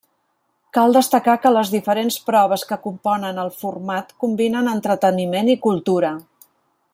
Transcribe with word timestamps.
Cal 0.77 0.95
destacar 0.95 1.35
que 1.43 1.51
les 1.55 1.71
diferents 1.73 2.17
proves 2.29 2.63
que 2.71 2.79
componen 2.87 3.43
el 3.43 3.53
format 3.59 4.11
combinen 4.25 4.71
entreteniment 4.73 5.53
i 5.57 5.59
cultura. 5.69 6.13